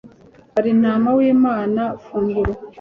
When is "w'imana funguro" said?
1.17-2.51